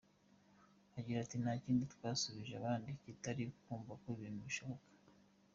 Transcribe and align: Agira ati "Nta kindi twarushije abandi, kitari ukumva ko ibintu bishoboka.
Agira 0.97 1.17
ati 1.21 1.35
"Nta 1.43 1.53
kindi 1.63 1.83
twarushije 1.93 2.53
abandi, 2.57 2.89
kitari 3.03 3.43
ukumva 3.51 3.91
ko 4.01 4.05
ibintu 4.15 4.39
bishoboka. 4.47 4.85